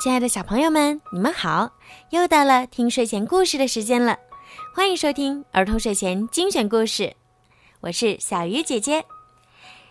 [0.00, 1.72] 亲爱的小朋友们，你们好！
[2.10, 4.16] 又到了听睡前故事的时间了，
[4.72, 7.16] 欢迎收听儿童睡前精选故事。
[7.80, 9.04] 我是小鱼姐姐。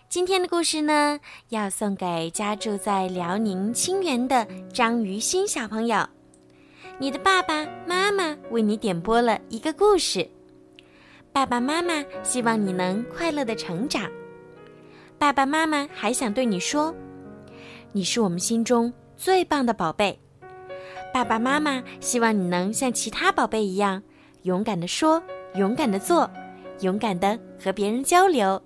[0.08, 1.20] 今天的故事呢，
[1.50, 6.08] 要送给家住在辽宁清源的张于新小朋友。
[6.98, 10.26] 你的爸爸妈妈为你点播了一个故事。
[11.34, 14.10] 爸爸妈妈希望你能快乐的成长。
[15.18, 16.94] 爸爸妈妈还想对你说，
[17.92, 18.90] 你是我们心中。
[19.18, 20.16] 最棒的宝贝，
[21.12, 24.00] 爸爸妈妈希望你能像其他宝贝一样，
[24.42, 25.20] 勇敢的说，
[25.56, 26.30] 勇敢的做，
[26.82, 28.62] 勇敢的和别人交流，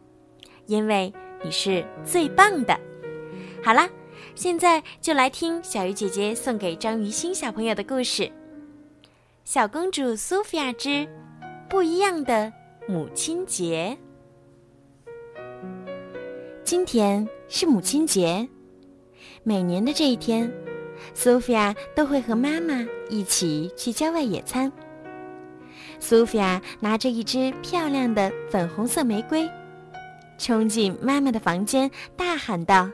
[0.67, 1.11] 因为
[1.43, 2.79] 你是最棒的。
[3.65, 3.89] 好啦，
[4.35, 8.25] 现在就来听小鱼姐姐送给张于欣小朋友的故事
[9.45, 11.09] 《小公主苏菲亚之
[11.67, 12.53] 不一样的
[12.87, 13.97] 母亲节》。
[16.63, 18.47] 今天是母亲节。
[19.45, 20.53] 每年的这一天，
[21.15, 24.71] 苏菲亚都会和妈妈一起去郊外野餐。
[25.99, 29.51] 苏菲亚拿着一支漂亮的粉红色玫瑰，
[30.39, 32.89] 冲进妈妈的房间，大喊道：“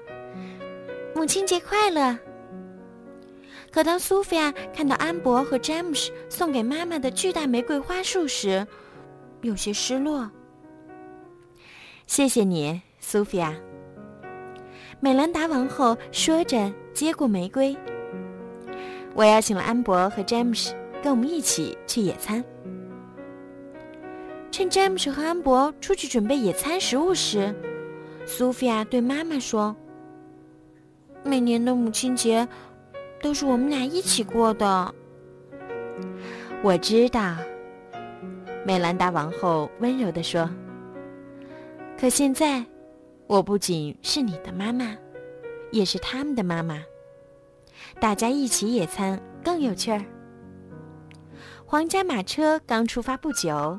[1.15, 2.19] 母亲节快乐！”
[3.71, 8.67] 可当苏菲亚看到安博和詹姆斯送给妈妈的巨大玫瑰花束时，
[9.43, 10.31] 有些失落。
[12.07, 13.55] 谢谢你，苏菲亚。
[15.01, 17.77] 美兰达王后说着，接过玫瑰。
[19.15, 22.45] 我邀请了安博和詹姆斯跟我们一起去野餐。
[24.51, 27.55] 趁詹姆斯和安博出去准备野餐食物时，
[28.27, 29.75] 苏菲亚对妈妈说
[31.23, 32.47] ：“每年的母亲节
[33.23, 34.95] 都是我们俩一起过的。”
[36.63, 37.37] 我知道，
[38.67, 40.49] 美兰达王后温柔地说。
[41.97, 42.65] 可现在。
[43.29, 44.97] 我不仅是你的妈妈，
[45.71, 46.83] 也是他们的妈妈。
[48.01, 50.03] 大家一起野餐更有趣儿。
[51.67, 53.79] 皇家马车刚出发不久，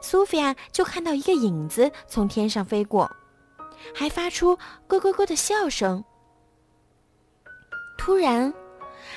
[0.00, 3.10] 苏菲亚就看到一个影子从天上飞过，
[3.92, 4.56] 还发出
[4.86, 6.04] 咯咯咯的笑声。
[7.98, 8.54] 突然，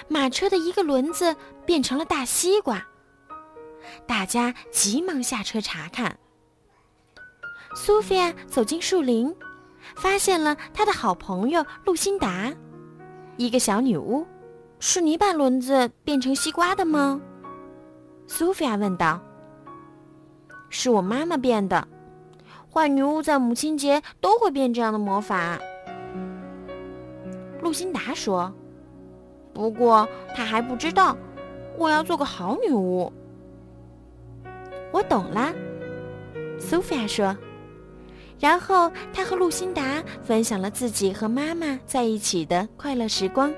[0.08, 1.36] 马车的一个轮子
[1.68, 2.84] 变成了大西瓜，
[4.08, 6.18] 大家急忙下车查看。
[7.76, 9.32] 苏菲亚走进树林。
[9.96, 12.52] 发现了他的好朋友露辛达，
[13.38, 14.26] 一个小女巫，
[14.80, 17.20] 是你把轮子变成西瓜的吗？
[18.28, 19.22] 苏菲亚问道。
[20.70, 21.86] 是我妈妈变的，
[22.74, 25.60] 坏女巫在母亲节都会变这样的魔法。
[27.62, 28.52] 露辛达说。
[29.54, 31.18] 不过她还不知道，
[31.78, 33.12] 我要做个好女巫。
[34.94, 35.54] 我懂了，
[36.58, 37.36] 苏菲亚说。
[38.42, 43.54] 然后，他和露辛达分享了自己和妈妈在一起的快乐时光。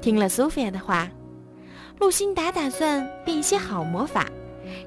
[0.00, 1.10] 听了苏菲亚的话，
[1.98, 4.26] 露辛达打算变一些好魔法，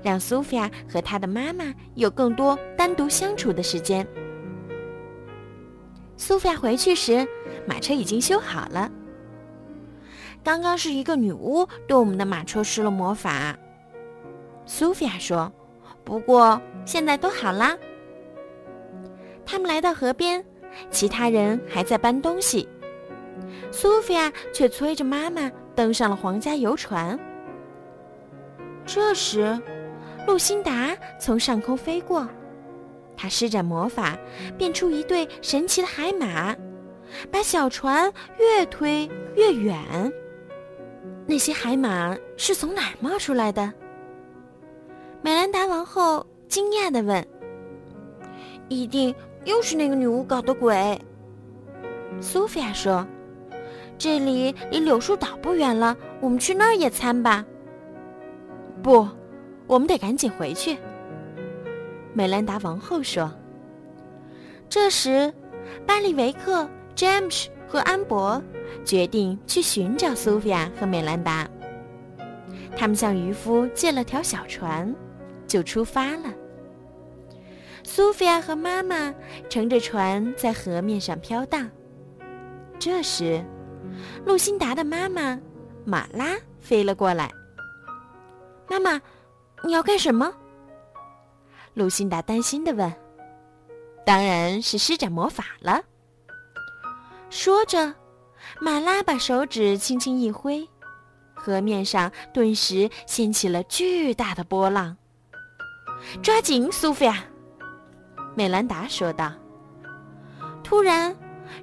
[0.01, 4.07] 让苏菲亚和她的妈妈有更多单独相处的时间。
[6.15, 7.27] 苏菲亚回去时，
[7.67, 8.89] 马车已经修好了。
[10.45, 13.57] 刚刚是一个女巫对我们的马车施了魔法，
[14.65, 15.51] 苏菲亚说。
[16.05, 17.77] 不过现在都好啦。
[19.45, 20.43] 他们来到河边，
[20.89, 22.67] 其他人还在搬东西，
[23.71, 27.19] 苏菲亚却催着妈妈登上了皇家游船。
[28.85, 29.59] 这时，
[30.27, 32.27] 露辛达从上空飞过，
[33.15, 34.17] 他施展魔法，
[34.57, 36.55] 变出一对神奇的海马，
[37.31, 39.77] 把小船越推越远。
[41.25, 43.71] 那些海马是从哪儿冒出来的？
[45.21, 47.25] 美兰达王后惊讶地问
[48.67, 49.13] ：“一定。”
[49.45, 50.99] 又是那个女巫搞的鬼。
[52.21, 53.05] 苏菲亚说
[53.97, 57.45] ：“这里离柳树岛不远了，我们去那儿野餐吧。”
[58.81, 59.07] 不，
[59.67, 60.77] 我们得赶紧回去。”
[62.13, 63.31] 美兰达王后说。
[64.69, 65.31] 这时，
[65.85, 68.41] 巴里维克、詹姆斯和安博
[68.83, 71.47] 决定去寻找苏菲亚和美兰达。
[72.75, 74.93] 他们向渔夫借了条小船，
[75.45, 76.33] 就出发了。
[77.95, 79.13] 苏菲亚和妈妈
[79.47, 81.69] 乘着船在河面上飘荡。
[82.79, 83.45] 这时，
[84.25, 85.39] 露辛达的妈妈
[85.85, 87.31] 马拉飞了过来。
[88.67, 88.99] “妈妈，
[89.63, 90.33] 你要干什么？”
[91.75, 92.91] 露辛达担心地问。
[94.03, 95.83] “当然是施展魔法了。”
[97.29, 97.93] 说着，
[98.59, 100.67] 马拉把手指轻轻一挥，
[101.35, 104.97] 河面上顿时掀起了巨大的波浪。
[106.23, 107.23] “抓紧，苏菲亚！”
[108.35, 109.31] 美兰达说道。
[110.63, 111.15] 突然，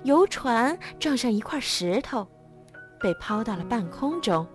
[0.05, 2.27] 游船撞上一块石头，
[3.01, 4.47] 被抛到了半空中。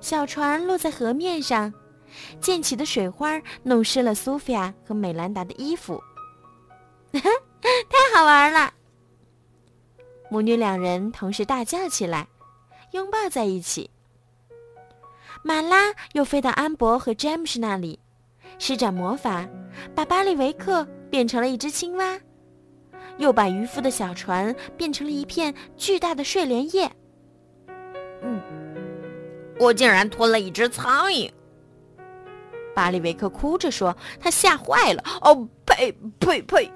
[0.00, 1.72] 小船落在河面上，
[2.40, 6.02] 溅起的水花弄湿了苏菲亚和美兰达的衣服。
[7.12, 7.22] 太
[8.14, 8.72] 好玩了！
[10.30, 12.28] 母女两人同时大叫起来，
[12.92, 13.90] 拥抱在一起。
[15.42, 18.00] 马拉又飞到安博和詹姆斯那里，
[18.58, 19.46] 施展魔法，
[19.94, 22.18] 把巴里维克变成了一只青蛙，
[23.18, 26.90] 又把渔夫的小船变成了一片巨大的睡莲叶。
[28.22, 28.40] 嗯，
[29.58, 31.30] 我竟然吞了一只苍蝇！
[32.74, 36.70] 巴里维克哭着说：“他吓坏了。”哦，呸呸呸！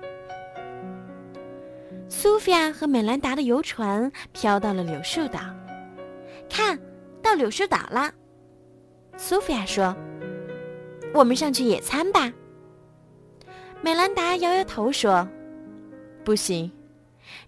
[2.08, 5.40] 苏菲亚和美兰达的游船飘到了柳树岛，
[6.50, 6.78] 看
[7.22, 8.12] 到柳树岛了。
[9.16, 9.96] 苏菲亚说
[11.14, 12.32] ：“我们上去野餐吧。”
[13.82, 15.28] 美兰达摇摇头说
[16.24, 16.70] ：“不行，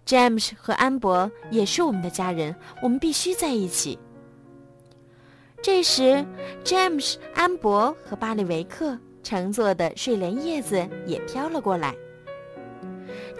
[0.04, 3.98] 詹姆斯和安博也是我们的家人，我们必须在一起。”
[5.62, 6.24] 这时，
[6.62, 11.94] 詹姆斯、安博和巴里维克乘坐的睡莲叶子也飘了过来。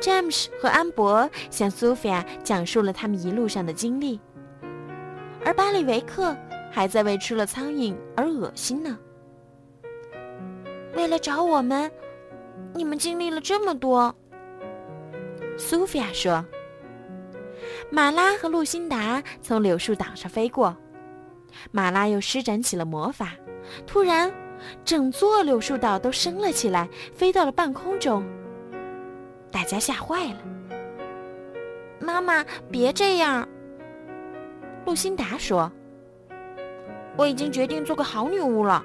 [0.01, 4.21] 詹姆斯和安博向苏菲亚讲述了他们一路上的经历，
[5.45, 6.37] 而巴里维克。
[6.75, 8.99] 还在为吃了苍蝇而恶心呢。
[10.95, 11.91] 为了找我们，
[12.75, 14.15] 你们经历了这么多。
[15.57, 16.45] 苏菲亚说
[17.91, 20.77] ：“马拉和露辛达从柳树岛上飞过，
[21.71, 23.33] 马拉又施展起了魔法，
[23.87, 24.33] 突然，
[24.85, 28.25] 整座柳树岛都升了起来，飞到了半空中。
[29.51, 30.39] 大家吓坏了。
[32.01, 33.49] 妈妈，别这样。”
[34.87, 35.71] 露辛达说。
[37.17, 38.85] 我已经决定做个好女巫了，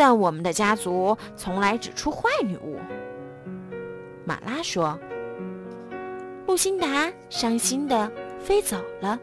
[0.00, 2.78] 但我们的家族从来只出坏女巫。
[4.24, 4.98] 马拉说
[6.48, 9.20] ：“露辛达伤心的飞走了。”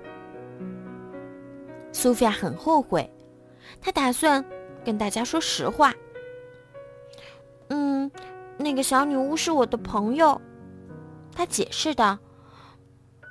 [1.91, 3.11] 苏菲亚很后悔，
[3.81, 4.45] 她打算
[4.85, 5.91] 跟大家说实话。
[7.69, 8.11] 嗯，
[8.55, 10.39] 那个小女巫是我的朋友，
[11.35, 12.19] 她解释道。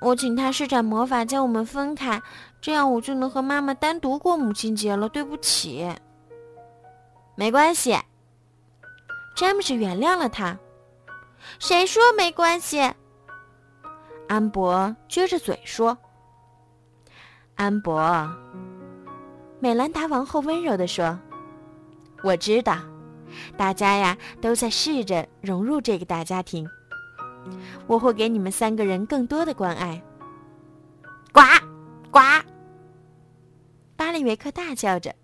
[0.00, 2.20] 我请她施展魔法将我们分开。
[2.60, 5.08] 这样我就能和妈妈单独过母亲节了。
[5.08, 5.88] 对不起，
[7.36, 7.96] 没关系。
[9.36, 10.58] 詹姆斯原谅了他。
[11.58, 12.80] 谁说没关系？
[14.26, 15.96] 安博撅着嘴说。
[17.54, 18.28] 安博，
[19.60, 21.18] 美兰达王后温柔地说
[22.24, 22.78] ：“我知道，
[23.56, 26.68] 大家呀都在试着融入这个大家庭。
[27.86, 30.02] 我会给你们三个人更多的关爱。”
[31.32, 31.42] 呱
[32.10, 32.20] 呱。
[33.96, 35.14] 巴利维克大叫着：“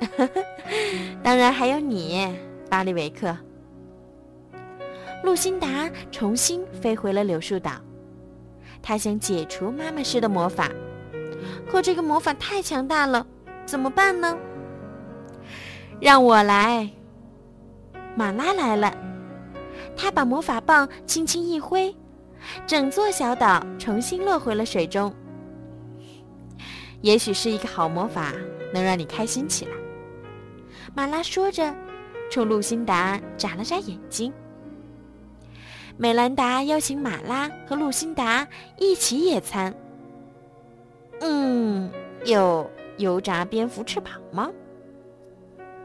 [1.22, 2.34] 当然还有你，
[2.68, 3.36] 巴利维克。”
[5.22, 7.72] 露辛达重新飞回了柳树岛，
[8.80, 10.70] 他想解除妈妈施的魔法，
[11.70, 13.26] 可这个魔法太强大了，
[13.66, 14.36] 怎么办呢？
[16.00, 16.88] 让我来。
[18.16, 18.92] 马拉来了，
[19.96, 21.94] 他把魔法棒轻轻一挥，
[22.66, 25.14] 整座小岛重新落回了水中。
[27.02, 28.32] 也许是一个好魔法，
[28.72, 29.72] 能让你开心起来。
[30.94, 31.74] 马拉说着，
[32.30, 34.32] 冲露辛达眨了眨眼睛。
[35.96, 38.46] 美兰达邀请马拉和露辛达
[38.78, 39.74] 一起野餐。
[41.20, 41.90] 嗯，
[42.24, 44.50] 有油炸蝙蝠翅膀吗？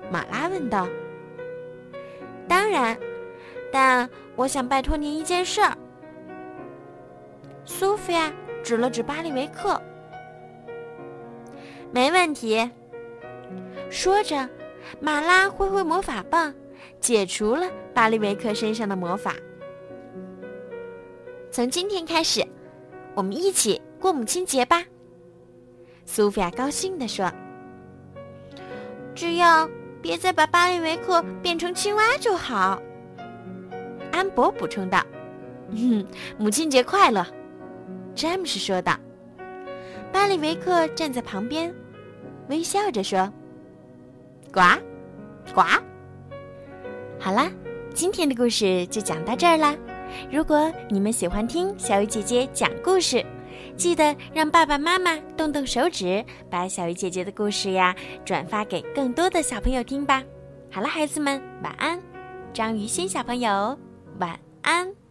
[0.10, 0.88] 马拉问道。
[2.48, 2.98] 当然，
[3.72, 5.75] 但我想拜托您一件事儿。
[7.65, 8.31] 苏菲亚
[8.63, 9.81] 指了指巴利维克。
[11.91, 12.69] 没问题。
[13.89, 14.48] 说着，
[15.00, 16.54] 马拉挥挥魔法棒，
[17.00, 19.36] 解除了巴利维克身上的魔法。
[21.51, 22.46] 从今天开始，
[23.13, 24.84] 我们一起过母亲节吧。
[26.06, 27.32] 苏菲亚高兴地说
[29.15, 29.70] ：“只要
[30.01, 32.82] 别再把巴利维克变成青蛙就好。”
[34.12, 35.01] 安博补充道
[35.72, 36.06] ：“嗯，
[36.38, 37.25] 母亲节快乐。”
[38.13, 38.98] 詹姆斯说道。
[40.12, 41.74] 巴里维克站在旁边。
[42.48, 43.32] 微笑着说
[44.55, 44.62] ：“呱，
[45.53, 45.62] 呱。”
[47.19, 47.51] 好啦，
[47.93, 49.75] 今天的故事就讲到这儿啦。
[50.31, 53.24] 如果你们喜欢听小鱼姐姐讲故事，
[53.75, 57.93] 记得让爸爸妈妈动动手指，把小鱼姐姐的故事呀
[58.24, 60.24] 转发给更多的小朋友听吧。
[60.71, 62.00] 好了，孩子们，晚安。
[62.53, 63.77] 章鱼心小朋友，
[64.19, 65.04] 晚安。